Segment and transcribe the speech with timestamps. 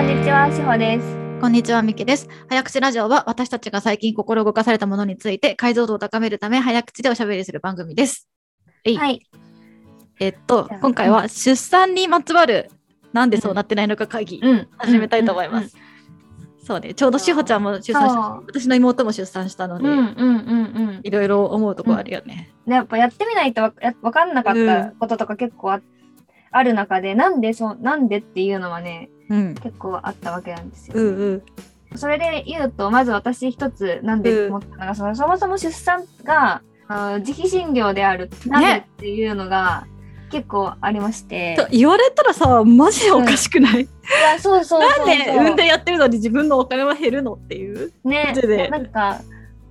[0.00, 1.40] こんにちは、しほです。
[1.42, 2.26] こんにちは、みきです。
[2.48, 8.26] 早口ラジオは私たちが最近心動かされたものについて解像度を高めるため早口でおしゃべりする番組です。
[8.84, 9.20] えいはい。
[10.18, 12.70] えっと今回は出産にまつわる
[13.12, 14.68] なんでそうなってないのか会議、うん。
[14.78, 15.76] 始めたいと思います。
[16.64, 21.00] そうね、ちょうどしほちゃんも出産した私の妹も出産したので、うんうんうんうん。
[21.02, 22.50] いろいろ思うとこあるよね。
[22.66, 25.82] でやっぱやってみないとわやわかんなかったこととか結構あ,、
[26.52, 29.19] ある中で、なんでそう、なんでっていうのはね、うん。
[29.30, 30.94] 結構あったわけなんですよ。
[30.96, 31.42] うんうん。
[31.96, 39.86] それで言うと、まず私一つなんで思ったのが、そのそもそも出産があ自費診療である、なんでっていうのが
[40.30, 41.56] 結構ありまして。
[41.56, 43.88] と言われたらさ、マジでおかしくない、い
[44.32, 44.80] や、そうそう。
[44.80, 47.92] なんで運転やってるのに自分のお金は減るのっていう。
[48.04, 48.34] ね
[48.70, 49.20] なんか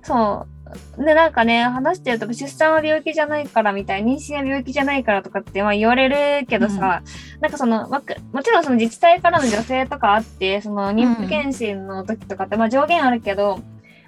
[0.02, 0.59] そう
[0.98, 6.08] でなんかね話してると出産は病気じゃないからみたい妊娠は病気じゃないからとかってまあ言われ
[6.40, 7.02] るけどさ、
[7.40, 8.00] なんかそのも
[8.42, 13.62] ちろんその自治体からの助成とかあってその妊婦検診の時とかって、まあ上限あるけど、ま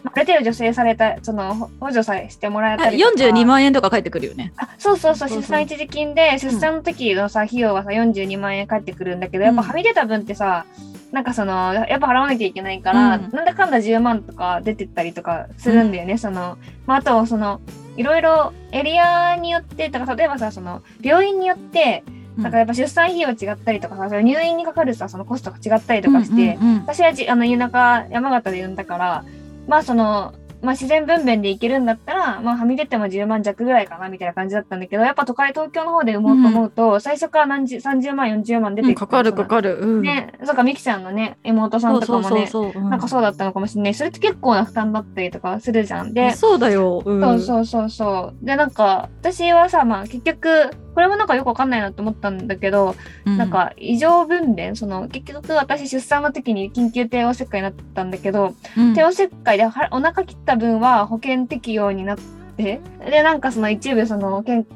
[0.05, 3.15] あある程度助成されたそのほ補助さえしてもらえたりとか。
[3.15, 4.53] 42万円とか返ってくるよね。
[4.57, 9.69] あそうそうそう出産一時金で出産の時のさ、費用はさ42万円返ってくるんだけどやっぱうん。
[9.69, 10.67] はみ出た分ってさ、
[11.13, 13.31] なんかそのやっぱ払わなきゃいけないから、うん。
[13.31, 17.61] なんだかんだ10万とか出てったりとかするんだよね、その、まあ、あとその
[17.97, 22.03] いろいろエリアによってだから例えばさその病院によって
[22.37, 26.81] なんかやっぱ出産費用違ったりとかさそれ入院にかかるさそのコストが違ったりとかして、うんうんうん。
[26.81, 29.25] 私はじあの田舎山形で産んだから
[29.67, 39.79] まあその、まあ、自然分娩で行けるんだったら、まあ、はみ出ても10万弱ぐらいかなみたいな感じだったんだけどやっぱ都会東京の方で産もうと思うと、最初から何十30万40万出てうんかかるかかる。
[39.81, 42.49] うん、ねそうかみきちゃんのね妹さんとかもね
[42.89, 43.95] なんかそうだったのかもしれない。
[43.95, 46.15] それって結構な負担だったりとかするじゃん。
[46.15, 47.03] で、そうだよ。
[47.05, 48.47] うん、そうそうそうそう。
[48.47, 53.39] でなんか私はさまあ結局これもなんかよくわかんないなって思ったんだけど、うん。
[53.39, 58.95] なん、か異常分娩その結局私出産の時に緊急帝王切開になったんだけど、うん。
[58.95, 62.19] 帝王切開ではお腹切った分は保険適用になっ
[62.57, 64.67] てでなんかその一部そのけん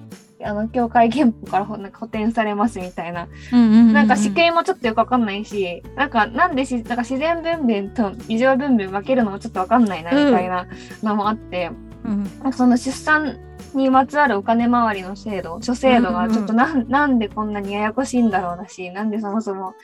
[0.44, 10.66] あの協会憲法からほなんか補填されますみたいな、なんか仕組みもちょっとよくわかんないしなんかなんでしなんか自然分娩と異常分娩分けるのもちょっとわかんないなみたいな
[11.02, 11.70] のもあって、
[12.44, 12.52] うん。
[12.52, 13.38] その出産
[13.76, 19.74] にまつわるお金回りの制度諸制度がちょっとなん,、なんでこんなにややこしいんだろうだしなんでそもそも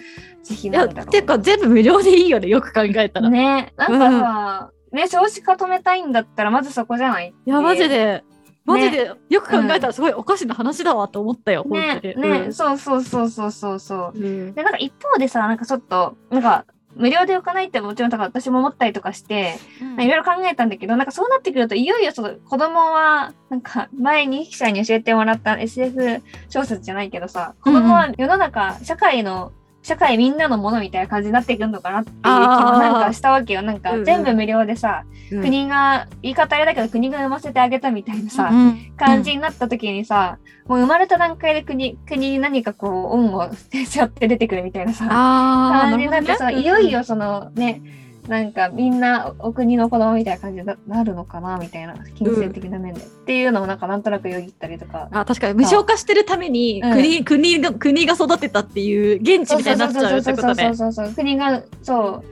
[0.49, 3.31] 自費なんだろうていうか全部無料でいいよねよく考えたら。
[3.31, 7.35] ねなんかさ、ね少子化止めたいんだったらまずそこじゃない？
[7.47, 8.25] いやマジで。
[8.65, 12.31] マジねで、よく考えたらすごいおかしな話だわと思ったよ、ね本当に。
[12.31, 12.53] ね、うん。
[12.53, 14.19] そうそうそうそうそうそう。
[14.19, 14.55] うん。
[14.55, 16.65] でなんか一方でさなんかちょっとなんか
[16.97, 19.57] 無料で浮かないってもちろんだから私も思ったりとかして、
[19.99, 29.53] いろいろ考えたんだけどなんかそうなってくるといよいよその子供はなんか前に記者に教えてもらった SF 小説じゃないけどさ子供は世の中、社会の
[29.83, 33.63] 社会みんなのものみたいな感じになっていくのかなっていう気もなんかしたわけよ。
[33.63, 34.05] なんかうんうん。
[34.05, 35.43] 全部無料でさ、うん。
[35.43, 38.93] 国が言い方あれだけど国が産ませてあげたみたいなさ、うん。
[38.97, 47.83] 感じになった時にさ、もう生まれた段階で国国に何かこう恩を 背負って出てくるみたいなさああ感じになってさ、いよいよそのね
[48.29, 55.09] なんかみんなお国の子供みたいな感じにななるのかなみたいな金銭的な面で、っていうのをなんかなんとなくよぎったりとか。
[55.11, 56.93] あ確かに無償化してるためにうん。
[56.93, 60.65] 国,、国が国が育てたっていう現地みたいになっちゃうってことね。
[60.67, 61.15] そうそうそうそうそう。
[61.15, 62.25] 国がそう。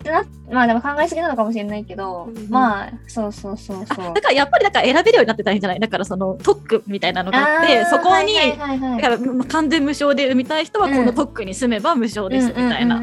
[0.00, 0.22] ってな
[0.52, 4.10] まあでも考えすぎなのかもしれないけど、うんまあそうそうそうそう。
[4.10, 5.80] あだからやっぱりだから選べるようになってたんじゃない？
[5.80, 8.56] だからその特区みたいなのがあってそこに、だ
[9.02, 11.06] からまあ完全無償で産みたい人はこうん。
[11.06, 13.00] の特区に住めば無償ですみたいな。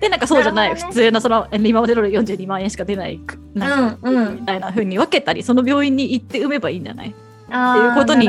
[0.00, 3.20] でなんかそうじゃない普通のその今までの42万円しか出ない
[3.54, 7.14] なんか、うんうんみたいな風に分けたりその病院に行って産めばいいんじゃない
[7.50, 8.26] あっていうことに。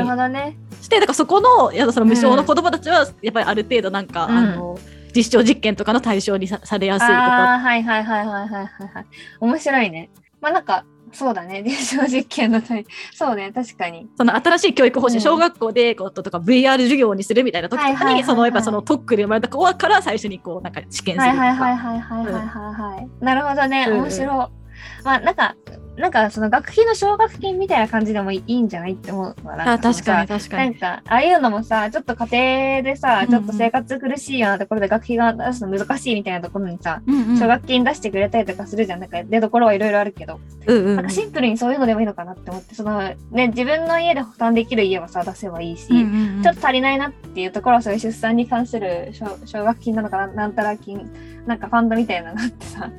[0.82, 4.78] してだからそこのやだその無償の子供たちはやっぱりある程度なんか、うんあの
[5.14, 9.06] 実証実験とかの対象にさされやすいとかはいはいはいはいはいはいはい。
[9.40, 10.08] 面白いね。
[10.40, 11.62] まあなんかそうだね。
[11.62, 14.08] 臨床実験のためそうね確かに。
[14.16, 21.42] その新しい教育方針、うん、小学校でこととか VR 授業にするみたいな時とかにそのやっぱその特区で生まれた子から最初にこうなんか試験するとか。
[21.42, 23.88] はいはいはいはいはいはいはい、はい、なるほどね。
[23.88, 25.54] 面白、うん、まあなんか
[25.96, 29.72] なんかその学費の奨学金みたいな感じでもいいんじゃないって思うわな。
[29.72, 30.28] あ確かにに。
[30.28, 30.70] 確かに。
[30.70, 37.38] なんかああいうのもさちょっと家庭でさうんちょっと生活苦しいようなところで学費が出すの難しいみたいなところにさうんうん。
[37.38, 39.00] 奨学金出してくれたりとかするじゃん。
[39.00, 40.40] なんか出どころはいろいろあるけど。
[40.66, 40.96] うんうん。
[40.96, 43.00] なんかシンプルにそういうのでもいいのかなって思って、その
[43.30, 46.42] ね、自分の家で負担できる家はさ、出せばいいし、うんうんうん。
[46.42, 51.10] ちょっと足りないなっていうところは、そういう出産に関する奨奨学金なのかな、なんたら金、
[51.46, 52.90] なんかファンドみたいなのがあってさ、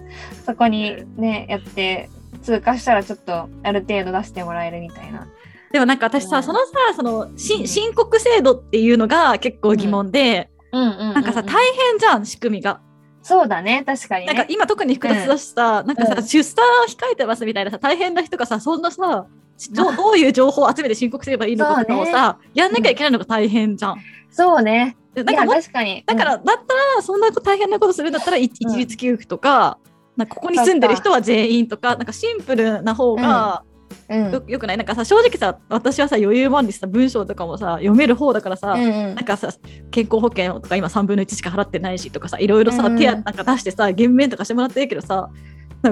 [0.46, 2.10] そこにね、やって、
[2.42, 5.28] 通過したらちょっとある程度出してもらえるみたいな。
[5.72, 12.82] でもなんか私さ、うんそのさそのし申告制度っていうのが結構疑問で、うんうんうんうんなんかさ大変じゃん仕組みが。
[13.22, 14.34] そうだね、確かに、ね。
[14.34, 19.28] なんか今特に複雑だしさ、なんかさ、うん出産控えてますみたいなさ大変な人がさそんなさ
[19.72, 23.98] どうどういう情報を集めて申告すればいいのかとかをさ、やんなきゃいけないのが大変じゃん。
[24.30, 24.98] そうね。
[25.16, 26.04] いや、でなんかも確かに。
[26.06, 29.78] だから、だったらそんな大変なことするんだったら一一律給付とか,、
[30.18, 33.64] なんかここに住んでる人は全員とかなんかシンプルな方が
[34.10, 34.34] うん、うん。
[34.34, 34.78] よ,、よくない？
[34.78, 38.92] なんかさ正直さ私はさ余裕満にさ文章とかもさ読める方だからさ、うんうん。
[39.16, 39.50] なんかさ
[39.92, 45.30] 健康保険とか今3分の1しか払ってないしとかさいろいろさ、うん手やなんか出してさ減免とかしてもらってるけどさ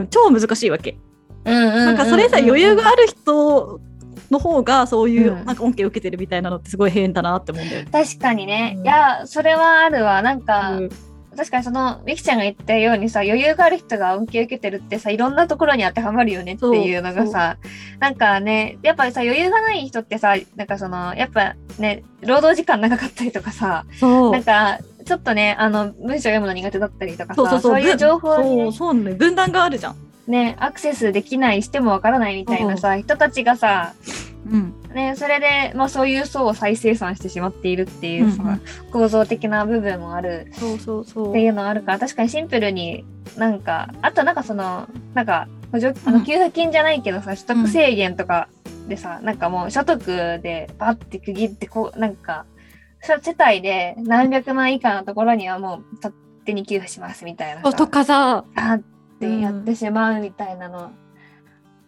[0.10, 0.98] 超難しいわけ。
[1.44, 3.80] なんかそれさ余裕がある人
[4.30, 5.46] の方がそういううん。
[5.46, 7.90] なんか恩恵を受けてるみたいなのってすごい変だなって思うんだよね。
[7.92, 8.76] 確かにね。
[8.78, 8.84] うん。
[8.84, 10.22] いや、それはあるわ。
[10.22, 10.90] なんか、うん
[11.36, 17.58] 確かにその、みきちゃんが言ったようにさ、余裕がある人が恩恵を受けてるってさ、いろんなところに当てはまるよねっていうのがさ、
[18.00, 27.82] なんかね、やっぱりさ、余裕がない人ってさ、なんかその、やっぱね、労働時間長かったりとかさ、なんか、ちょっとね、あの、文章読むの苦手だったりとかさ、そうそうそう。
[27.82, 29.96] いう情報にねそうそうね分断があるじゃん。
[30.28, 33.94] ね、アクセスできない、してもわからないみたいなさ、人たちがさ、
[34.50, 34.74] うん。
[34.94, 38.62] ね、それで、まあそういう層を再生産してしまっているっていうさ、うんうん。
[38.92, 41.30] 構造的な部分もあるそうそうそう。
[41.30, 43.06] っていうのがあるから、確かにシンプルに
[43.38, 46.20] なんか、あとなんかその、なんか、補助あうん。
[46.20, 48.48] の給付金じゃないけどさ、取得制限とか
[48.88, 50.04] でさ、なんかもう所得
[50.42, 52.46] でバッて区切って、こう、なんか、
[53.04, 56.14] そ世帯で何百万以下のところにはもう勝
[56.46, 58.82] 手に給付しますみたいなとかさあっ
[59.22, 60.92] てやってしまうみたいなの、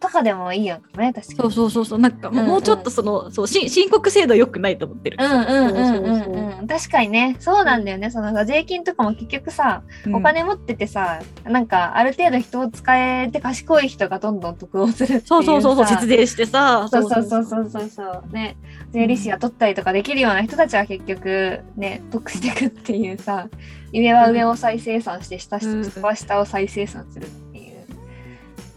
[0.03, 1.39] とかでもいいやんかね、確かに。
[1.39, 1.99] そうそうそうそう。
[1.99, 2.45] なんかうんうん。
[2.45, 5.17] もうちょっとその、そうし申告制度良くないと思ってる。
[5.17, 6.67] うんうんうんうん。
[6.67, 8.11] 確かにね、そうなんだよね。
[8.11, 15.85] そのさ税金とかも結局さ、そうお金持っててさ、なんかある程度人を使えて賢い人がどんどん得をするそうそうそうそう。
[15.85, 16.85] 節税してさ。
[16.91, 18.23] そうそうそうそうそうそう。
[18.33, 18.57] ね。
[18.91, 23.47] 税理士雇ったりとかできるような人たちは結局ね得していくっていうさ
[23.93, 25.83] 上は上を再生産して下うん。
[26.01, 27.85] は下を再生産するっていう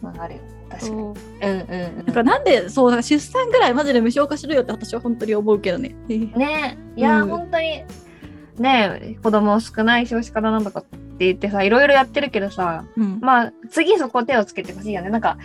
[0.03, 0.41] のがあるよ
[0.71, 0.97] 確かに。
[0.97, 0.99] そう。
[0.99, 5.95] うんうんだからなんでそう出産ぐらいマジで無償化しろよって私は本当に思うけどね。
[6.09, 7.29] うんねいや、うん。
[7.29, 7.85] 本当に
[8.59, 13.19] ね子供少ない少子化だなんとかって言ってさいろいろやってるけどさうん。
[13.21, 15.11] まあ次そこ手をつけてほしいよね。
[15.11, 15.39] なんか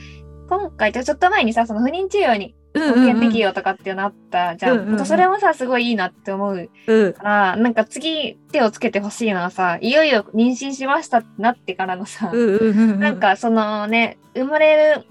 [0.49, 4.77] 今回ちょっと前にさその不妊治療にうん保険適用とかっていうのあったじゃん。
[4.77, 5.05] うんうんうん。
[5.05, 7.13] それもさ、すごいいいなって思ううん。
[7.13, 12.99] から、なんか次手をつけてほしいのはさ、いよいよ妊娠しましたってなってからのさ、うんうんうん。
[12.99, 15.05] なんかそのね、生まれる、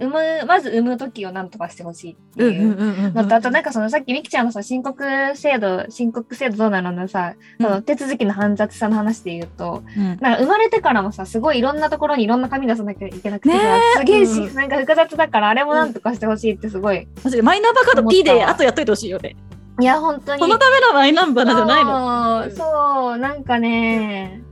[0.00, 2.50] 産む、まず産む時をなんとかしてほしいってう。
[2.50, 2.62] んいう。
[2.62, 5.04] うんうんうんのとあとなんかそのさっきみきちゃんのさ申告
[5.36, 10.04] 制度申告制度どうなののさ、その手続きの煩雑さの話で言うとうん。
[10.04, 13.98] なんか生まれてからもさすごいいろんなところにいろんな紙出さなきゃいけなくてさ、ねえ。
[13.98, 19.36] すげえし、うんなんか複雑だからあれもなんとかしてほしいってすごい、マジでマイナンバーカード P であとやっといてほしいよね。
[19.80, 20.40] いや本当に。
[20.40, 22.42] そのためのマイナンバーなんじゃないの？
[22.44, 24.42] そうそうなんかね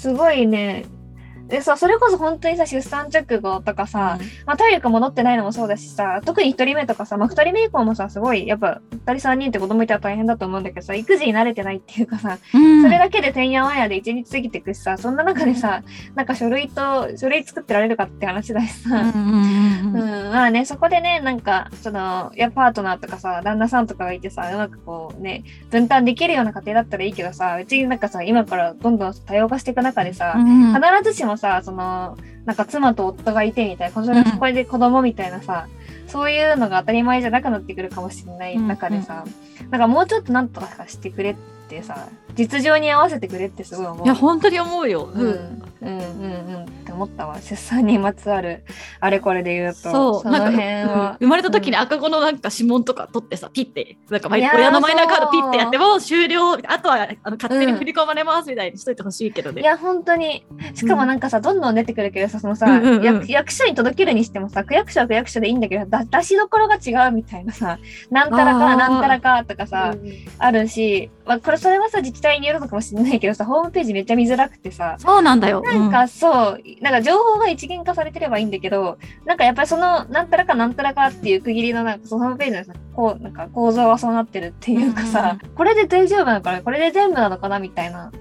[0.00, 0.84] すごいね
[1.50, 12.82] でさそれこそ本当にさ出産直後とかさ、まあ、体力戻ってないのもそうだしさ特に1人目とかさ、まあ、2人目以降もさすごいやっぱ2人3人って子供いたら大変だと思うんだけどさ育児に慣れてないっていうかさうん。
[12.82, 15.82] それだけでてんやわんやで1日過ぎていくしさそんな中でさ
[16.14, 34.38] なんか書類と書類作ってられるかって話だしさ、うんまあね、そこでね、なんか、その、やパートナーとかさ、旦那さんとかがいてさ、うまくこうね、分担できるような家庭だったらいいけどさ、うちなんかさ、今からどんどん多様化していく中でさ、うん必ずしもさ、その、なんか妻と夫がいてみたいな、これうん。
[34.38, 35.66] これで子供みたいなさ、
[36.06, 39.24] そういうのが当たり前じゃなくなってくるかもしれない中でさ、
[39.70, 41.36] なんかもうちょっとなんとかしてくれっ
[41.68, 44.06] てさ、実情に合わせてくれってすごい思う。
[44.06, 45.10] いや本当に思うよ。
[45.12, 45.62] うん、うん。
[45.80, 47.40] うんうんって思ったわ。
[47.40, 48.64] 出産にまつわる
[49.00, 50.22] あれこれで言うと。
[50.22, 50.30] そう。
[50.30, 51.00] の辺なんか、うん。
[51.00, 53.96] は、生まれた時に赤子のなんか指紋とか取ってさピッて。
[54.10, 56.52] なんか親のマイナーカードピッてやってそも終了。
[56.52, 59.62] あとはあの勝手に振り込まれますみたいにしといてほしいけどね。
[59.62, 60.44] いや本当に。
[60.74, 63.02] しかもなんかさ、どんどん出てくるけどさそのさ、うんうんうん。
[63.02, 67.78] 役役所に届けるにしてもさ区役所は区役所でいいんだけどだ出しどころが違うみたいなさ
[68.10, 70.12] なんたらかなんたらかとかさ、うん。
[70.38, 75.62] あるし、まあ、これそれはさ自治体によるのかもしれないけどさホームページめっちゃ見づらくてさそうなんだよ。
[75.62, 86.62] なんかそう、なんか情報が一元化されてればいいんだけど、なんかやっぱりその、なんたらかなんたらかっていう区切りのなんかそのホームページのさ、こう、なんか構造はそうなってるっていうかさ、これで大丈夫なのかな？
[86.62, 87.58] これで全部なのかな？
[87.58, 88.12] みたいな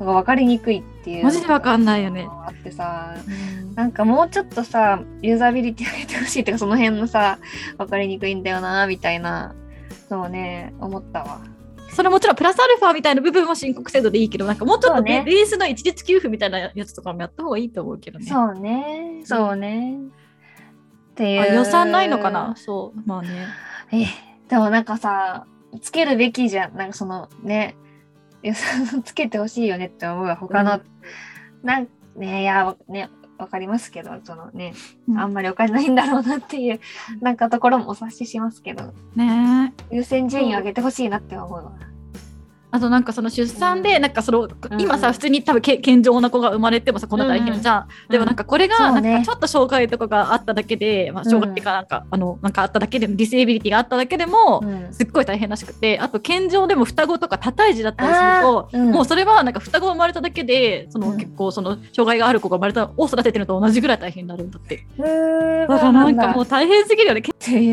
[0.00, 1.24] のが分かりにくいっていう。
[1.24, 2.26] マジでわかんないよね。
[2.28, 7.38] あってさ、うんなんかもうちょっとさ、ユーザビリティ上げてほしいっていうか、その辺のさ、
[7.78, 9.54] 分かりにくいんだよな、みたいな、
[10.10, 11.40] そうね、思ったわ。
[11.92, 18.26] それもちろんプラスアルファみたいな部分は申告制度でいいけどなんかもうちょっとそうねベベースの一律給付みたいなやつとかもやった方がいいと思うけどね。
[18.26, 19.98] そうね、そうね。
[21.12, 21.40] っていう。
[21.40, 23.46] あ予算ないのかなそうまあね。
[23.92, 24.06] え、
[24.48, 25.46] でもなんかさ、
[25.80, 26.76] つけるべきじゃん。
[26.76, 27.76] なんかそのね、
[28.42, 30.36] 予算つけてほしいよねって思うわ。
[30.36, 30.82] 他の、うん
[31.62, 33.08] なんねいやね
[33.42, 34.74] わかりますけどそのね、
[35.08, 35.18] うん。
[35.18, 36.80] あんまりお金ないんだろうなっていう
[37.20, 38.92] なんかところもお察ししますけど。
[39.16, 39.96] ねえ。
[39.96, 41.91] 優先順位を上げてほしいなって思うわ。
[42.72, 44.02] あとなんかその出産で、うん。
[44.02, 54.92] なんかその、ん今さ普通に多分け健常な子が生まれてもさこんな大変じゃん、でもなんかこれがなんかちょっと障害とかがあっただけで、まあ、障害っていうかなんか、あのなんかあっただけでもディセービリティがあっただけでも、うん。
[54.92, 61.16] すっごい大変らしくてあと健常でも双子とか多胎児だったりすると、もうそれはなんか双子生まれただけでその、うん。
[61.16, 64.86] 結構その障害がある子が生まれたを育ててるのと同じぐらい大変になるんだって。
[64.98, 65.04] だ
[65.66, 67.22] からなんかもう大変すぎるよね。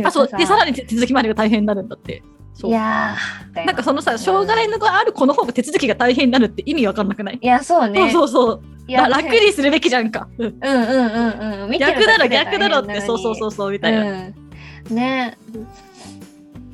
[0.06, 0.28] あそう。
[0.38, 2.24] でさらにに手続きまでが大変になるんだって
[2.68, 3.74] いやーな。
[3.74, 7.40] んかそのさ障害のがある子の方が手続きが大変になるって意味わかんなくない？
[7.42, 8.12] いやそうね。
[8.12, 8.62] そうそうそう。
[8.88, 11.78] いやら楽にするべきじゃんか、うんうんうんうん。
[11.78, 14.96] 逆だろ逆だろってそうそうそうそうみたいな、うん。
[14.96, 15.38] ね。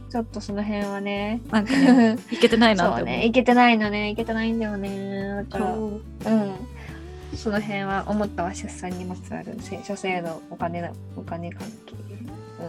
[0.09, 1.41] ちょっとその辺はね。
[1.51, 3.25] なんかねいけてないなって ね。
[3.25, 4.09] いけてないのね。
[4.09, 5.45] いけてないんだよね。
[5.49, 6.01] だからそう。
[6.25, 6.51] うん。
[7.35, 12.04] その辺は思ったわ出産にまつわるせ諸制度お金のお金関係、うん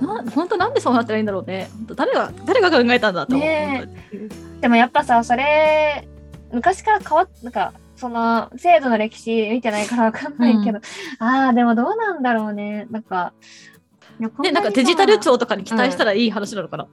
[0.01, 1.69] な本当なんでそうなったらいいんだろうね。
[1.77, 3.89] 本当誰が誰が考えたんだって思う、ね
[4.61, 6.09] でもやっぱさそれ
[6.51, 10.81] 昔から変わっなんかその制度の歴史見てないからわかんないけど、
[11.19, 12.87] ああでもどうなんだろうね。
[12.91, 13.33] なんか
[14.19, 16.89] ね、なんかデジタル庁とかに期待したらいい話なのかな。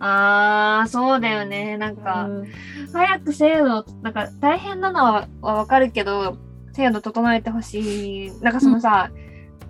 [0.00, 1.76] ああそうだよね。
[1.78, 2.52] なんか、うん。
[2.92, 6.36] 早く制度なんか大変なのははわかるけど
[6.72, 8.32] 制度整えてほしい。
[8.40, 9.10] なんかそのさ、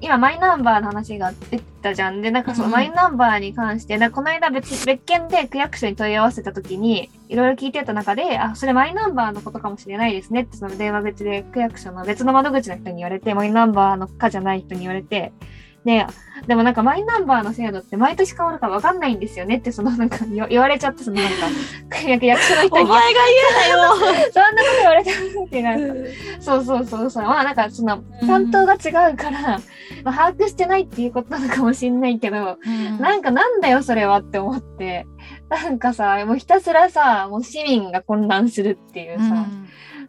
[0.01, 2.23] 今マイナンバーの話が出てたじゃん。
[2.23, 15.33] でなんかそのうんマイナンバーに関して、なこの間別別件で区役所に問い合わせた時にいろいろ聞いてた中であそれマイナンバーのことかもしれないですねってその電話口で区役所の別の窓口の人に言われてマイナンバーのかじゃない人に言われて
[15.85, 16.07] で
[16.47, 21.33] でもなんかマイナンバーの制度って毎年変わるから分かんないんですよねってそのなんか言言われちゃってそのなん
[21.89, 22.85] か役役所の人に。
[22.85, 23.21] お前が
[23.71, 24.29] 言うなよ。
[24.33, 25.95] そんなこと言われたってなんか
[26.41, 27.25] そうそうそうそう。
[27.25, 28.29] まあなんかそのうん。
[28.29, 29.61] 担当が違うから、
[30.03, 32.59] まあ、把握してないっていうことなのかもしんないけど、
[32.99, 35.07] なんかなんだよそれはって思って。
[35.49, 39.47] なんかさもうひたすらさもう市民が混乱するっていうさ、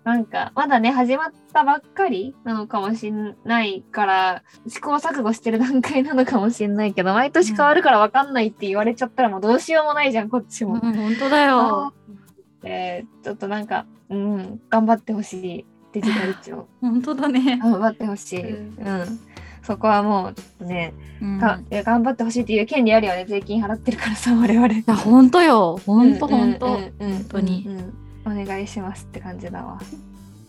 [0.05, 10.75] なんかまだね始まったばっかりなのかもしんないから試行錯誤してる段階なのかもしんないけど毎年変わるから分かんないって言われちゃったらもうどうしようもないじゃんこっちも。
[10.75, 11.93] うん本当だよ。
[12.61, 15.65] でちょっとなんか、うん、頑張ってほしい。
[15.91, 16.67] デジタル庁。
[16.81, 17.57] 本当だね。
[17.57, 19.19] 頑張ってほしい、ううん。
[19.63, 21.39] そこはもうね、うん。
[21.39, 23.25] 頑張ってほしいっていう権利あるよね。
[23.27, 24.67] 税金払ってるからさ我々。
[24.67, 25.79] いや本当よ。
[25.85, 26.67] 本当本当。
[26.67, 26.91] 本
[27.27, 27.39] 当。
[27.39, 29.79] にうんうんお願いしますって感じだわ。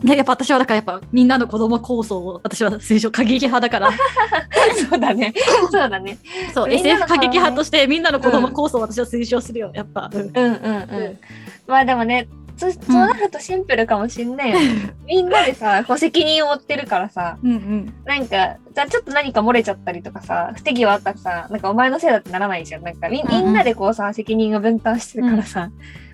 [0.03, 3.91] でやっぱ私はだからやっぱみんなの子供構想を私は推奨過激派だから。
[4.89, 5.33] そうだね。
[5.71, 6.19] そうだね。
[6.53, 9.71] そう SF 過激派としてみんなの子供構想を私は推奨するよ。
[9.73, 10.09] やっぱ。
[10.13, 10.35] うんうんうん。
[10.35, 11.19] うん
[11.67, 17.37] まあでもねそそうなるとシンプルかもしんないよね、 みんなでさこう責任を負ってるからさ。
[17.43, 17.93] うんうん。
[18.03, 22.83] なんか、じゃあちょっと何か漏れちゃったりとかさ、不手際あったらさ、なんかお前のせいだってならないじゃん。
[22.83, 23.45] なんかみうんうん。
[23.45, 25.69] みんなでこうさ、責任を分担してるからさ、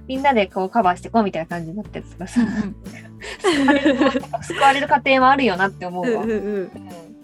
[0.07, 2.41] みんなでこうカバーしてこうみたいな感じになってるからさ、
[3.41, 3.97] 救われる
[4.41, 6.23] 救われる過程もあるよなって思うわ。
[6.23, 6.69] うんうんうんうん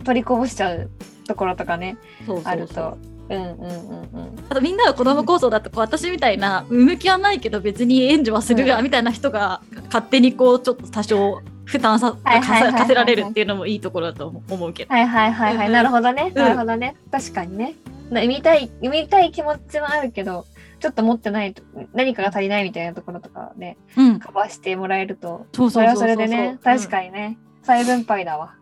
[0.06, 0.90] 取りこぼしちゃう
[1.28, 1.98] ところとかね、
[2.46, 2.98] あると。
[3.30, 4.46] うんうんうんうん。
[4.50, 14.94] あとみんなの子供構想だとこう私みたいな向きはないけど別に援助はするがうんみたいな人が勝手にこうちょっと多少負担さはいはいはいはい課せられるっていうのもいいところだと思うけど。
[14.94, 15.68] はいはいはいはい。
[15.68, 16.32] うんなるほどね。
[16.34, 16.96] うんなるほどね。
[17.12, 17.76] 確かにね。
[18.10, 20.46] な見たい、見たい気持ちもあるけど、
[20.80, 26.88] ちょっと持ってないと、何かが足りないみたいなところとかね、うん、カバーしてもらえると、そうそれはそれでね、確に。
[26.88, 28.56] かにね、再分配だわ。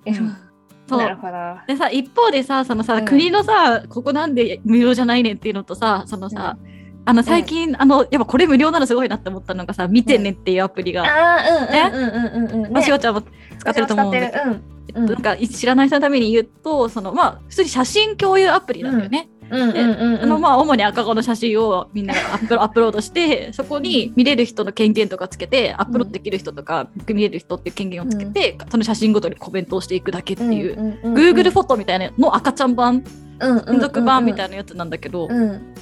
[0.90, 1.34] なるほど。
[1.68, 3.06] でさ一方でさそのさ、うん。
[3.06, 6.58] 国のさここなんで無料じゃないねんっていうのとさそのさ、
[7.06, 12.72] あの最近、あのやっぱこれ無料なのすごいなって思ったのがさ「見てね」っていうアプリが、あねあ、うんうんうんうんうん。
[12.72, 13.24] まあしおちゃんも
[13.60, 14.62] 使ってると思うんだけど、使ってる。
[14.88, 19.30] えっとなんか知らない人のために言うとそのまあ普通に写真共有アプリなんだよね。
[19.50, 20.24] うんうんうんうん。
[20.24, 31.36] あのまあ主に赤子の写真をみんながアップロ アップロードしてそこに見れる人の権限とかつけてアップロードできる人とか見れる人っていう権限をつけて、その写真ごとにコメントをしていくだけっていう、うんうんうんうん。
[31.36, 33.04] Google フォトみたいなの赤ちゃん版
[33.40, 35.74] うんうん金属版みたいいなやつなんだけど、うん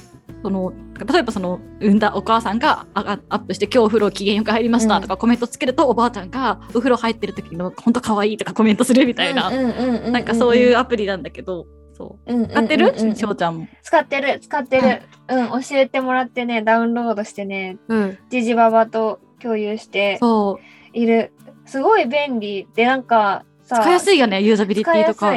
[0.42, 0.72] その
[1.12, 12.32] 例えばその産んだお母さんがアップして「今日お風呂機嫌よく入りました」とかコメントつけると、おばあちゃんがお風呂入ってる時の「本当可愛いとかコメントするみたいな、なんかそういうアプリなんだけどそう。
[12.32, 12.54] うんうんうんうん。
[12.54, 13.16] 使ってる？
[13.16, 13.68] しょうちゃんも。
[13.82, 15.02] 使ってる使ってる。
[15.28, 20.98] うん教えてもらってねダウンロードしてねうん、ジジババと共有してそう。
[20.98, 21.32] いる。
[21.64, 22.68] すごい便利。
[22.74, 25.32] でなんかさ使いやすいよねユーザビリティとか。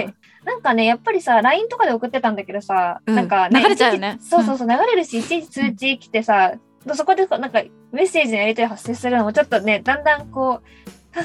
[0.46, 3.16] なんかね、やっぱりさ、LINE とかで送ってたんだけどさ、うん。
[3.16, 4.18] なんか、流れちゃうよね。
[4.22, 6.54] そうそうそう、流れるし、いちいち通知来てさ、
[6.94, 7.62] そこでなんか
[7.92, 10.62] メッセージのやり取り発生するのもちょっとね、だんだんこ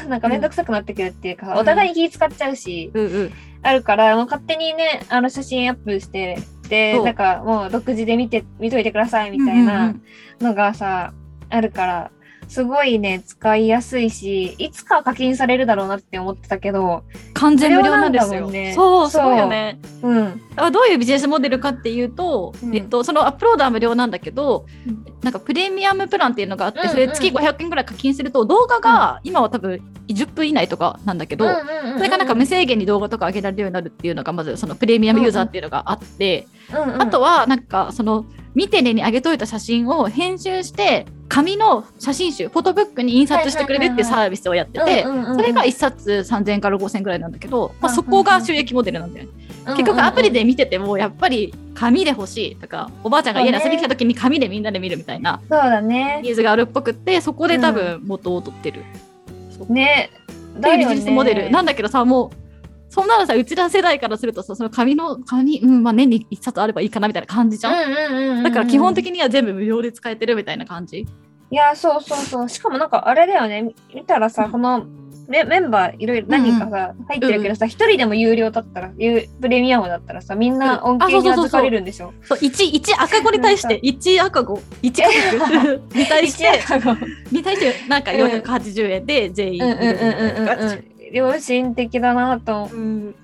[0.04, 3.32] う、 なんかめんどくさくなってくるっていうか、お互いに気使っちゃうし、うんうん
[3.64, 10.02] あるから、もう勝手にね、あの写真アップして、で、なんかもう独自で見て、見といてくださいみたいうんうんうなん。
[10.40, 11.12] のがさ、
[11.48, 12.10] あるから、
[12.48, 18.50] すごいね、使いやすいし、いつかは課金されるだろうなって思ってたけど、完全無料なんですよ。
[18.50, 18.72] ね。
[18.74, 19.78] そう、すそうよね。
[20.02, 20.14] う。
[20.14, 20.40] ん。
[20.56, 22.74] あどういうビジネスモデルかっていうと、うん。
[22.74, 25.04] えっと、そのアップロードは無料なんだけど、うん。
[25.22, 31.46] なんかプレミアムプランっていうのがあって、うんうんそれ月500円ぐらい課金すると動画が今は多分10分以内とかなんだけど、
[31.96, 37.02] それがなんか無制限に動画とか上げられるようになるっていうのがまずそのプレミアムユーザーっていうのがあって、うんうん。
[37.02, 45.02] あとはなんかその見てねに上げといた写真を編集して紙の写真集フォトブックに印刷してくれるっていうサービスをやってて。
[45.02, 49.32] それが1冊3000円から5000円ぐらいなんだけど、まあ、そこが収益モデルなんだよね。
[49.66, 56.20] 結局アプリで見ててもやっぱり紙で欲しいとかおばあちゃんが家に遊びに来た時に紙でみんなで見るみたいなそうだね。
[56.22, 58.84] ニーズがあるっぽくってそこで多分元を取ってる。
[59.56, 60.10] そうね。
[60.58, 62.43] っていうビジネスモデルなんだけどさもう
[62.94, 67.70] そんなのさうちら世代からするとさその紙の紙、うんまあ、年に1冊あればいいかなみたいな感じじゃ
[68.40, 68.42] ん？
[68.44, 71.06] だから基本的には全部無料で使えてるみたいな感じ？
[71.50, 72.48] いや、そうそうそう。
[72.48, 73.62] しかもなんかあれだよね。
[73.62, 74.86] み見たらさ、うんこの
[75.26, 82.12] メメンバーいろいろ何人かさ、入ってるけどさ、一、人でも有料だったら、有プレミアムだったらさ、みんな恩恵に預かれるんでしょ？
[82.24, 86.50] そう 1, 1赤子に対して 1赤子1家族に対して
[87.32, 89.62] に対してなんか480円で全員
[91.14, 92.76] 良心的だなと思う。
[92.76, 93.14] うん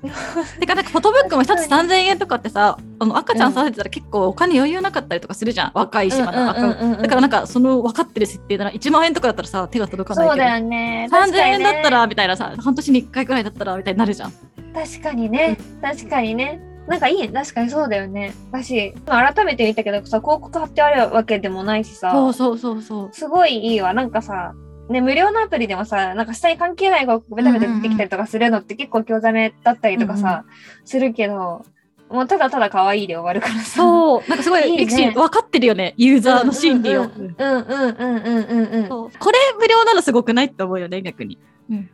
[0.61, 11.09] てかなんかフォトブックも一つ3000円とかってさあの赤ちゃん育ててたら結構お金余裕なかったりとかするじゃん若いしまだ赤うんうんだからなんかその分かってる設定だな1万円とかだったらさ手が届かないけどそうだよね。
[11.11, 11.91] 3000円だったら。
[11.91, 14.33] らみたいなさ半年に1回くらいだったらみたいになるじゃん
[14.73, 15.59] 確かにね。
[15.83, 16.61] 確かにね。
[16.87, 18.33] なんかいい、確かにそうだよね。
[18.51, 23.95] だし、まあ改めて見たけどさ、広告貼ってあるわけでもないしさ、そうそうそうそうすごいいいわ。
[23.95, 24.55] なんかさ、
[24.91, 30.45] ね、無料のアプリでもさ、なんか下に関係ない広告ベタベタ出てきたりとかするのって結構興ざめだったりとかさ、
[30.85, 31.65] するけど、
[32.11, 33.83] もうただただ可愛いで終わるからさ。
[33.83, 35.13] そうなんかすごいいいね。
[35.15, 41.39] 分かってるよねユーザーの心理を、うんうんうんうんうんうんこれ無料なのすごくないって思うよね逆に、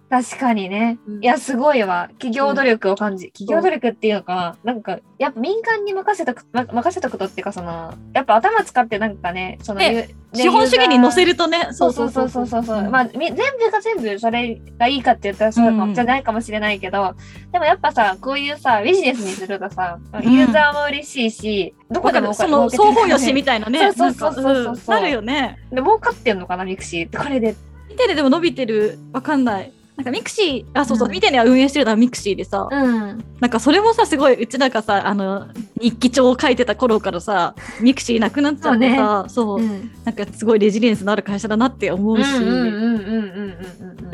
[0.08, 0.98] 確かにね。
[1.06, 2.08] うんいや、すごいわ。
[2.12, 3.30] 企業努力を感じ。
[3.32, 11.26] 企業努力っていうのか、なんか、やっぱ民間に任せとく、ま、任せとくとっていうか、その、やっぱ頭使ってなんかね、その、ね資本主義に載せる。
[11.26, 12.90] るとねそうそうそうそうそうそう。
[12.90, 17.14] まあ、み全部が全部それがいいかって言ったらそうかも、うんじゃないかもしれないけど、
[17.52, 25.58] でもやっぱさ、こういうさ、ビジネスにするとさ、んユーザーも嬉しいし、どこでもその双方よしみたたいなね そうそうそうそうそうなるよね。
[25.70, 27.18] で、儲かってんのかな、ミクシーって。
[27.18, 27.54] これで。
[27.96, 28.98] 見てねでも伸びてる。
[29.14, 29.72] わかんない。
[29.96, 33.24] なんかミクシーあそうそう、うん見てねは運営してるのはミクシーでさ、うん。
[33.40, 35.46] なんかそれもさすごいうちなんかさあの
[35.80, 39.90] 日記帳を書いてた頃からさミクシーなくなっちゃってさそう,、うん。
[40.04, 42.24] なんかすごいレジリエンスのある会社だなって思うし。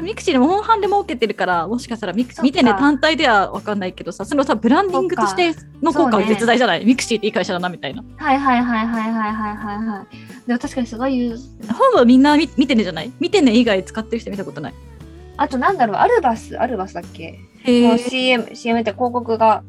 [0.03, 10.47] ミクシーでもモンハンで儲けてるからもしかしたらミクそっか見てね単体では分かんないけどさそのさブランディングとしての効果は絶大じゃない、ミクシーっていい会社だなみたいなはいはいはいはいはいはいはいはい。
[10.47, 11.38] でも確かにすごい言う。
[11.73, 13.12] ほぼみんな見見てねじゃない？
[13.21, 14.75] 見てね以外使ってる人見たことない
[15.37, 19.62] あとなんだろう、アルバス、アルバスだっけ？CM、CM って広告が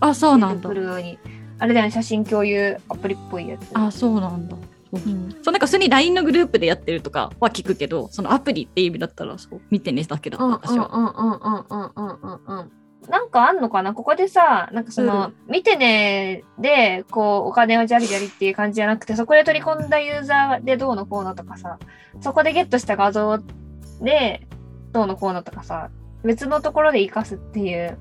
[0.00, 0.68] あそうなんだ。
[0.68, 1.18] くるように。
[1.58, 3.70] あれだよね、写真共有アプリっぽいやつ。
[3.74, 4.56] あそうなんだ。
[4.90, 5.00] そう,、
[5.42, 12.18] そうなんか普通に LINE のグループでやってるとかは聞くけどそのアプリっていう意味だったらそう見てねだけだったうんうん私は、うんうんうんうんうん。
[12.22, 12.72] うんうん。
[13.10, 13.94] なんかあんのかな？
[13.94, 21.78] ここでさ、なんかその、見てねで、こう、お金をジャリジャリっていう感じじゃなくて、そこで取り込んだユーザーでどうのこうのとかさ、
[22.20, 23.38] そこでゲットした画像
[24.00, 24.48] で
[24.96, 25.90] どうのこうのとかさ、
[26.24, 27.98] 別のところで活かすっていう。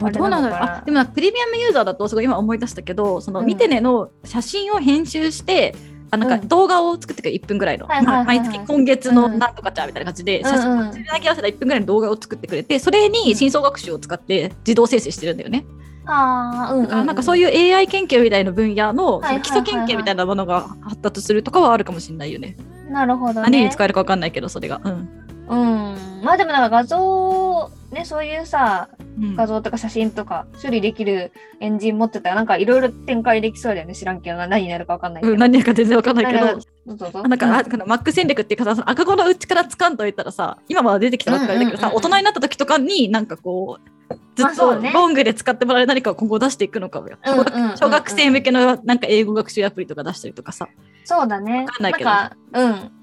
[0.00, 5.74] あれどうなんだろうのかあでもプレミアムユーザーだとすごい今思い出したけどそのうん見てねの写真を編集して、
[6.10, 15.66] あなんうんか動画を作ってくれる1分ぐらいの、毎月今月のうんなんとかちゃんみたいな感じで、うんうん写真に合わせた1分ぐらいの動画を作ってくれてそれに深層学習を使って自動生成してるんだよね。
[16.06, 16.92] ああ、うん、うん。
[16.92, 22.56] あなんかそういう AI 研究みたいな分野の基礎研究みたいなものが発達するとかはあるかもしれないよね。
[22.88, 23.40] なるほどね。
[23.42, 24.80] 何に使えるか分かんないけどそれが。
[24.82, 26.22] うんうん。
[26.22, 28.88] まあでもなんか画像、ね、そういうさ、
[29.20, 33.94] うん画像とか写真とか処理できるエンジン持ってたらなんかいろいろ展開できそうだよね。
[33.94, 35.32] 知らんけどな何になるかわかんないけど。
[35.32, 36.38] うん、何やか全然分かんないけど。
[36.86, 47.18] なんかどなんか、あこのマック戦略っていうかさ、赤子のうちから掴んどいたらさ、今まだ出てきたばっかりだけどさ、うんうんうんうん大人になった時とかになんかこう、ずっとロングで使ってもらえる何かを今後出していくのかもよ。
[47.26, 50.68] うんうんうんうん小学生向けのなんか英語学習アプリとか出したりとかさ。
[51.04, 51.62] そうだね。
[51.62, 52.97] わかんないけどなんか、うん。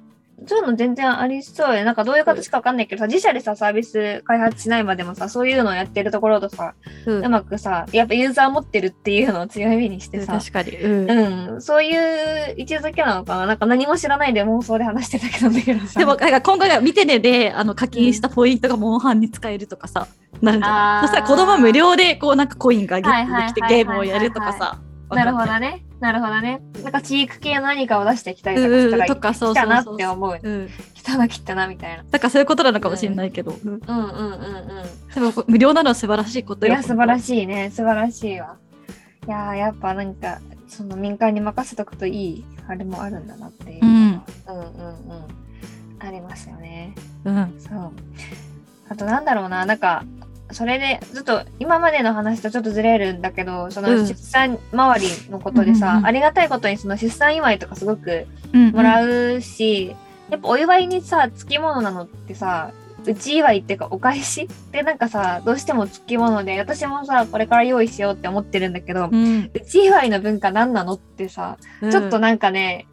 [0.47, 1.85] そういうの全然ありそうよ。
[1.85, 7.25] なんかどういう形かわかんないけどさ、自社でさ、サービス開発しないまでもさ、そういうのをやってるところとさ、うん。
[7.25, 11.53] うまくさ、やっぱユーザー持ってるっていうのを強みにしてさ、確かに、うん。
[11.53, 13.45] うん、そういう位置づけなのかな。
[13.45, 15.97] なんか何も知らないで妄想で話してたけどだけどさ。
[15.99, 20.07] でもなんか今後が見てねであの課金したポイントがモンハンに使えるとかさ、
[20.41, 21.05] なるんじゃなあー。
[21.05, 25.85] いそしたら子供は無料でこうなんかコインがゲットできてゲームをやるとかさなるほどね。
[26.05, 26.61] なるほどね。
[26.83, 30.39] なんかチーク系の何かを出してきたりとかうんしたら、とかそう来たなって思う。
[30.39, 32.03] うん、来たな、来たな、みたいな。
[32.03, 35.13] だからそういうことなのかもしれないけど、うんうんうんうんうん。
[35.15, 37.71] でも無料なのは素晴らしいことよいや、素晴らいしいね。
[37.71, 38.57] 素晴らしいわ。
[39.27, 43.83] いやー、やっぱなんか、その民間に任せとくといい、あれもあるんだなっていう。
[43.83, 45.27] うんうんうんうん。
[45.97, 46.93] ありますよね。
[47.23, 47.91] うんそう。
[48.89, 50.03] あとなんだろうな、なんか、
[50.51, 54.07] それで、ちょっと今までの話とちょっとずれるんだけど、そのうん。
[54.07, 59.95] 出産周りのことでさ、うんうんうんありがたいことにその出産祝いとかすごくうんもらうし、
[60.29, 62.71] やっぱお祝いにさ、つきものなのってさ、
[63.07, 69.51] うち祝いっていうかお返しってなんかさ、どうしてもつきもので、私もさ、これから用意しようって思ってるんだけど、うん。
[69.53, 71.91] うち祝いの文化何なのってさ、うん。
[71.91, 72.87] ちょっとなんかね、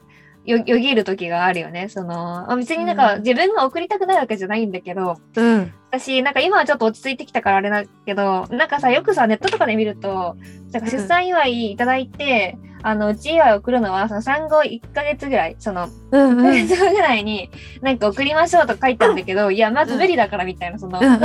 [0.45, 1.89] よよぎる時があるよね。
[1.89, 3.23] その、あ別になんかうん。
[3.23, 5.73] 自分が送りたくないわけじゃないんだけど、うん。
[5.91, 10.37] 私、なんか今はちょっと落ち着いてきたからあれだけど、なんかさ、よくさ、ネットとかで見ると、
[10.73, 17.51] なんか出産祝いいただいて、あの、うち祝い送るのは、その産後1ヶ月ぐらい、その、うん1ヶ月ぐらいに、
[17.81, 21.19] なんか送りましょうとか書いてあるんだけど、いや、まず無理だからみたいな、その、うんうん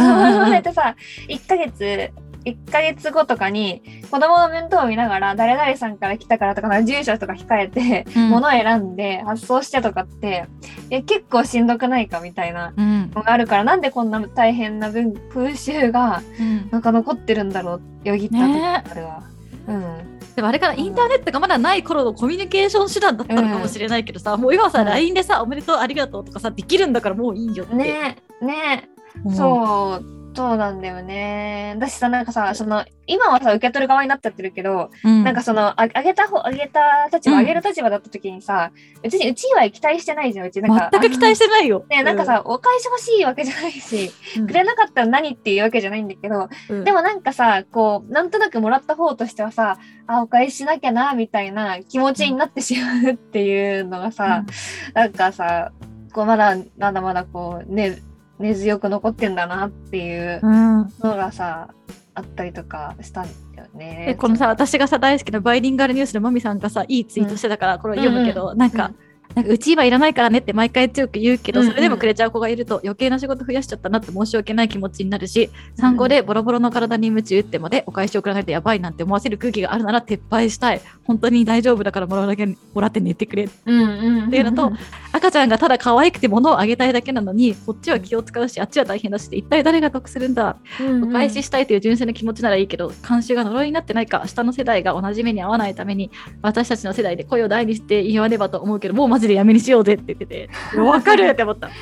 [0.73, 0.95] さ、
[1.27, 2.11] 1ヶ月、
[2.47, 8.29] 1ヶ月後とかに、子供の面倒を見ながら、誰々さんから来たからとか、住所とか控えて、うん。
[8.29, 10.45] 物を選んで発送してとかって、
[10.89, 13.11] いや結構しんどくないかみたいなうん。
[13.13, 16.69] のがあるから、なんでこんな大変な文風習がうん。
[16.71, 18.61] なんか残ってるんだろうよぎった時ね。
[18.61, 19.23] があるわ。
[19.67, 20.19] うん。
[20.35, 24.85] でもあれからインターネットがまだない頃のコミュニケーション手段だったのかもしれないけどさ、もう今さ、うん。
[24.85, 27.75] LINE でさ、おめでとう、ありがとうとかさ、できるんだからもういいよって。
[27.75, 28.87] ねえ、ね。
[29.25, 29.33] え、う。
[29.33, 31.75] そう、そうなんだよね。
[31.79, 37.41] だしさ、なんかさ、その、今はさ、受け取る側になっちゃってるけど、うん、なんかその、ああげた方、あげた立場、うん。
[37.41, 38.71] あげる立場だった時にさ、
[39.01, 40.61] 別にうち祝い期待してないじゃん、うち。
[40.61, 41.83] なんか全く期待してないよ。
[41.89, 46.83] ね、なんかさ、お返し欲しいわけじゃないし、うん、くれなかったら何っていうわけじゃないんだけど、うん。
[46.83, 54.45] でもなんかさ、こう、なんとなくもらった方としてはさ、あ、お返ししなきゃな、みたいな気持ちになってしまうっていうのがさ、
[54.93, 55.71] なんかさ、
[56.13, 57.97] こう、まだ、まだまだこう、ね、
[58.39, 61.69] 根強く残ってんだなっていううん、のがさ、
[62.13, 64.05] あったりとかしたんだよね。
[64.07, 68.91] でこのさ私がさ大好きなバイリンガルニュースでマミさんがさいいツイートしてたからこれを読むけど、なんか、
[69.37, 80.81] なんかうちはいらないからねって毎回強く言うけど、それでもくれちゃう子がいると余計な仕事増やしちゃったなって申し訳ない気持ちになるし産後でボロボロの体に夢中ってまでお返し送らないとやばいなんて思わせる空気があるなら撤廃したい。
[81.03, 83.43] 本当に大丈夫だからもらうだけもらって寝てくれ。
[83.43, 84.71] っていうのと
[85.11, 90.57] 赤ちゃんがただ可愛くて物をあげたいだけなのにこっちは気を使うしあっちは大変だし一体誰が得するんだ？
[90.81, 96.09] うんうん、お返ししたいという純粋な気持ちならいいけど慣習が呪いになってないか下の世代が同じ目に遭わないために
[96.41, 101.67] 私たちの世代で声を大にして言わねばと思うけどもうマジでやめにしようぜって言っててわかるって思った。
[101.67, 101.73] うん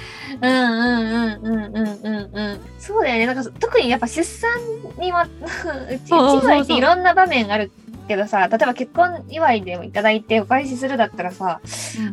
[0.41, 2.59] うんうんうんうんうんうん。
[2.77, 3.25] そうだよね。
[3.25, 4.51] なんか特にやっぱ出産
[4.99, 5.23] には、
[5.89, 7.71] うち、そうそうそううち祝いっていろんな場面ある
[8.07, 11.59] けどさ、例えば結婚祝いでもいただいてお返しするだったらさ、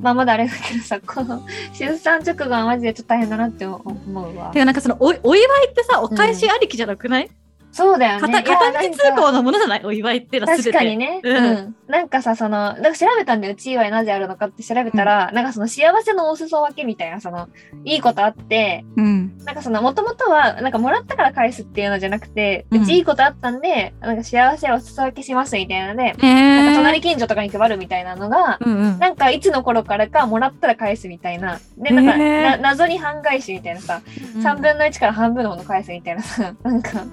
[0.00, 1.42] まあまだあれだけどさ、この
[1.72, 4.60] 出産直後はマジでちょっと大変だなって思うわて。
[4.60, 7.30] かなんかそのおお祝いってさお返しありきじゃなくない、
[7.72, 8.42] そうだよ片ね。
[8.42, 9.80] 片道通行のものじゃない？
[9.84, 11.44] お祝いってのは確かにね、ううん。
[11.54, 11.76] ん。
[11.88, 13.54] なんかさそのなんか調べたんだよ。
[13.54, 17.48] うち祝いなぜあるのかって調べたら、なんかその幸せのお裾分けみたいなその
[17.84, 19.38] いいことあってうん。
[19.44, 28.98] なんかそのもともとはなんかもらったから返すっていうのじゃなくて、ううんちいいことあったんでなんか幸せをお裾分けしますみたいなので、へなんかー隣近所とかに配るみたいなのが、うんうん。
[28.98, 31.58] なんかいつの頃からかもらったら返すみたいな。
[31.78, 34.02] でなんか、な謎に半返しみたいなさ、
[34.36, 37.04] 3分の1から半分のもの返すみたいなさ、なんか、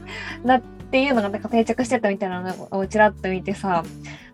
[0.49, 3.83] なっていうのがなんか定着してたみたいなのをちらっと見てさ、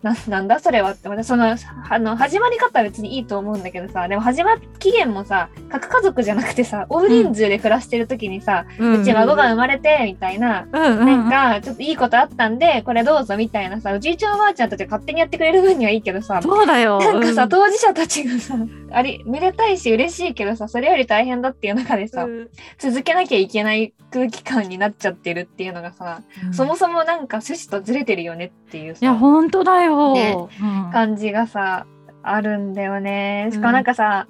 [0.06, 0.60] ななんだ？
[0.60, 1.46] それはって、またその、
[1.90, 9.02] あの、始まり方は別にいいと思うんだけどさ、でも始ま、期限もさ、核家族じゃなくてさ、大人数で暮らしてる時にさ、うん。
[9.02, 17.00] うち孫が生まれて、みたいな、うんうんなんか、ちょっといいことあったんで、これどうぞみたいなさ、おじいちゃんおばあちゃんたちが勝手にやってくれる分にはいいけどさ、そうだよ。
[17.00, 17.50] なんかさ、うん。
[17.50, 18.56] 当事者たちがさ、
[18.92, 22.50] あり、めでたいし嬉しいけどさ、それより大変だっていう中でさ、うん。
[22.78, 31.86] 続けなきゃいけない空気感になっちゃってるっていうのがさ、そもそもなんか趣旨とずれてるよねっていういやさ、本当だよ、ねうん感じがさ、
[32.24, 33.50] あるんだよね。
[33.52, 34.28] しかもなんかさ、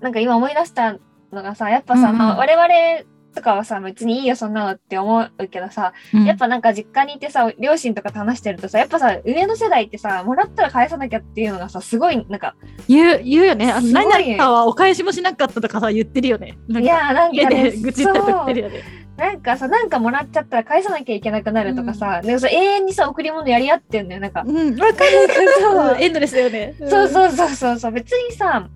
[0.00, 0.98] なんか今思い出した
[1.32, 12.54] のがさ、やっぱさ、うんうんまあ、我々とかはさ、別にいいよ、そんなのって思うけどさ、うん、やっぱなんか実家にいてさ、両親とかと話してるとさ、やっぱさ、上の世代ってさ、もらったら返さなきゃっていうのがさ、すごい、なんか。
[12.88, 13.66] 言う、言うよね。
[13.66, 16.58] 何々かはお返しもしなかったとかさ、言ってるよね。
[16.68, 19.01] いや、なんか、ね、愚痴って言ってるよね。
[19.16, 24.42] なんかさ、なんかもらっちゃったら返さなきゃいけなくなるとかさ、うん、でもさ永遠にさ、贈り物やり合ってんだよ、なんか。
[24.46, 26.02] うん、わかるわかる。
[26.02, 26.74] エンドレスだよね。
[26.78, 28.68] そうそうそうそうそう、別にさ、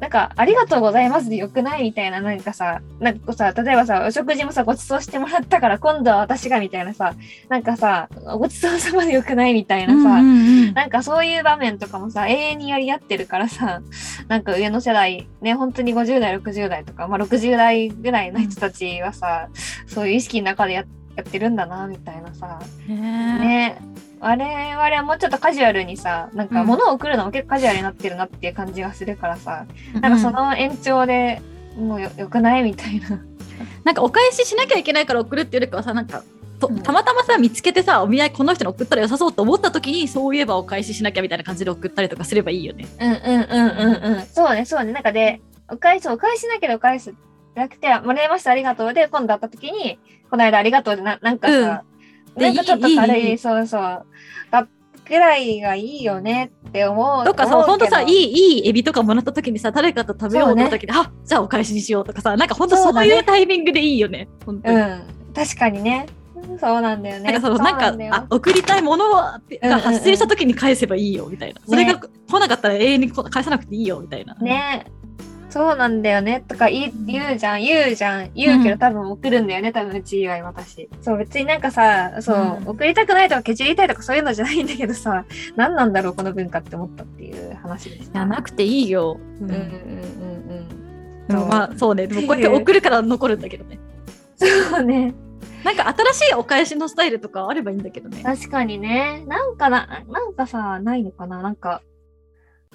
[0.00, 7.14] なんか、ありがとうございますでよくないみたいな、なんかさ、なんかさ、例えばさ、お食事もさ、ご馳走してもらったから、今度は私がみたいなさ、
[7.48, 13.82] なんかさ、ごちそうさまでよくないみたいなさ、うんうんうん、なんかそういう場面とかもさ、永遠にやり合ってるからさ、
[14.28, 19.48] なんか上の世代、ね、本当に50代、60代とか、まあ60代ぐらいの人たちはさ、
[19.86, 23.78] そういう意識の中でやってるんだな、みたいなさ、ね
[24.20, 31.42] 我々はもうちょっとカジュアルにさ、なんか物を送るのも結構カジュアルになってるなっていう感じがするからさ、うん、なんかその延長で
[31.76, 33.22] もうよよくないみたいな。
[33.84, 36.24] なんかお返ししなきゃいけないから送るっていうよりかはさ、なんか
[36.68, 42.86] とたまたまさ見つけてさお見合いこの人に送ったら良さそうと思った時にそういえばお返ししなきゃみたいな感じで送ったりとかすればいいよね。
[43.00, 44.26] うんうんうんうんうん。
[44.26, 44.92] そうねそうね。
[44.92, 49.98] なんかでお返しお返ししなきゃお返すじゃなくてもらいましたありがとうで今度会った時に
[50.30, 51.84] この間ありがとうでななんかさ、
[52.36, 54.06] うん、なんかちょっと軽いそうそう
[55.08, 57.24] ぐらいがいいよねって思う。
[57.24, 64.28] とかさ、ほんとさ、いい、いいエビとかもらった時にさ、誰かと食べようと思った時に、ね、あじゃあお返しにしようとかさ、なんかほんとそういうタイミングでいいよね。
[64.46, 64.62] うん。
[65.34, 66.06] 確かにね。
[66.60, 67.32] そうなんだよね。
[67.32, 69.40] なんかそのなんかあ送りたいものが
[69.80, 71.60] 発生した時に返せばいいよみたいな。
[71.66, 74.34] それが来なかったら永遠に返さなくていいよみたいな。
[74.34, 74.86] ね。
[75.50, 80.88] そうなんだよねとか言うじゃん、言うじゃん、言うけど多分送るんだよね、多分うち以外私。
[81.00, 88.18] そう、別になんかさ、そう、うん、送りたくないとかケチりたいとかそういうのじゃないんだけどさ、何なんだろう、この文化って思ったっていう話でした。
[88.18, 89.20] いや、なくていいよ。
[89.42, 90.84] うん、うん、うんうん
[91.28, 92.08] でもまあ、そうね。
[92.08, 93.78] でもこうやって送るから残るんだけどね。
[94.36, 95.14] そうね。
[95.64, 98.22] なんか新しいお返しのスタイルとかあればいいんだけどね。
[98.22, 99.24] 確かにね。
[99.26, 101.42] なんかな、なんかさ、ないのかな。
[101.42, 101.82] なんか、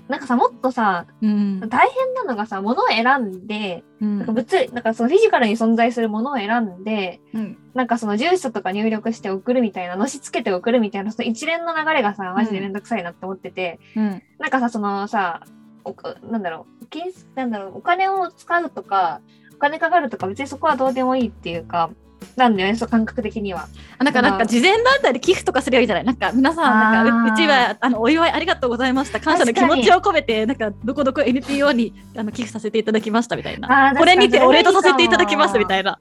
[0.08, 15.42] なんかさ、もっとさ、うん、大変なのがさ、物を選んで、うん、なんか物なんかそのフィジカルに存在するものを選んで、うん、なんかその住所とか入力して送るみたいな、のしつけて送るみたいな、その一連の流れがさ、マジでめんどくさいなって思ってて、うん、なんかさ、そのさ、
[15.84, 15.96] お
[16.28, 19.22] なんだろう、金なんだろう、お金を使うとか、
[19.54, 21.92] お金かかるとか、別にそこはどうでもいいっていうか、
[22.36, 23.68] なんだよね、そう感覚的には。
[24.00, 29.20] なんか、なんか、事前団体で寄付とかすればいいじゃないなんか、皆さん、なんかう、うちは、あの、お祝いありがとうございました。
[29.20, 33.94] 感謝の気持ちを込めて、なんか、どこどこ NPO にあの寄付させていただきましたみたいな。
[33.98, 36.00] これにてお礼とさせていただきますみたいな。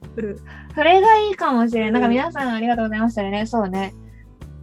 [0.75, 1.91] それがいいかもしれない。
[1.91, 3.45] なんか、皆さんありがとうございましたね。
[3.45, 3.93] そうね。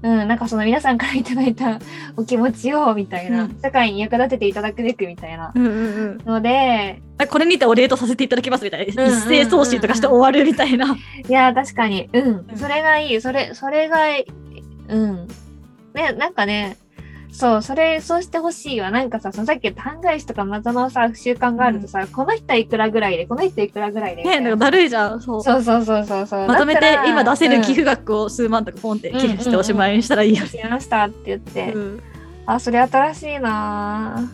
[0.02, 1.80] うん、なんかその皆さんからいただいた
[2.16, 10.94] お気持ちをみたいな、うん、社会に役立てていただくべくみたいなので、これにてお礼とさせていただきますみたいな、一斉送信とかして終わるみたいな。
[11.28, 12.08] いや、確かに。
[12.12, 12.46] うん。
[12.56, 13.20] それがいい。
[13.20, 13.98] それ、それが、
[14.88, 15.28] うん。
[15.94, 16.76] ね、なんかね、
[17.36, 18.90] そう、それ、そうしてほしいわ。
[18.90, 24.22] なんかさ、そのさっき言った半返しとか謎のさ、習慣があるとさ、うん、この人はいくらぐらいで、この人いくらぐらいで。
[24.22, 24.48] ねな。
[24.48, 25.20] んかだるいじゃん。
[25.20, 25.42] そう。
[25.42, 30.46] そうそうそうそうまとめて今出せる寄付額を数万とかポンって寄付しておしまいにしたらいいよ。
[30.46, 31.72] しましたって言って。
[31.74, 32.02] うん、
[32.46, 34.30] あ、それ新しいな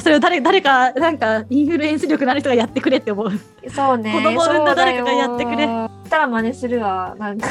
[0.00, 1.18] それを誰誰か、なん。
[1.18, 3.30] か、インフルエンス力のある人がやってくれって思う。
[3.68, 4.12] そうね。
[4.12, 4.64] 子供産ん。
[4.64, 5.66] だ誰かがやってくれ。
[6.08, 7.14] たら真似するわ。
[7.16, 7.38] なん。
[7.38, 7.48] か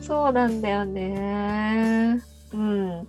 [0.00, 0.62] そうなん。
[0.62, 2.22] だよね。
[2.54, 3.06] うん。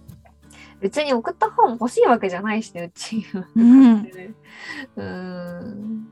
[0.85, 3.47] 別に送った方も欲しいわけじゃないしね、うちは。
[3.55, 4.07] うん。
[4.95, 6.07] うん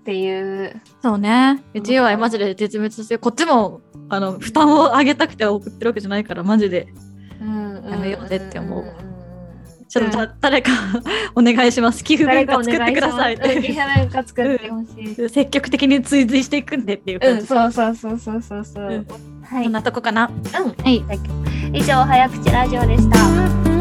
[0.00, 0.80] っていう。
[1.02, 1.62] そうね。
[1.74, 6.88] うちはマジで絶滅して、こっちもあの負担を上げたくて送ってるわけじゃないから、マジで
[7.38, 8.84] やめようぜって思う。
[9.90, 10.70] ちょっと誰か
[11.36, 12.02] お願いします。
[12.02, 13.38] 寄付文化作ってください。
[13.38, 15.28] 寄付文化作ってほしい。
[15.28, 17.40] 積極的に追随していくんでっていう感じ。
[17.40, 19.06] うん、そうそうそうそうそうそう。
[19.42, 19.64] はい。
[19.64, 20.30] こんなとこかな。
[20.30, 20.72] うん。
[20.82, 21.04] はい。
[21.74, 23.73] 以上早口ラジオでした。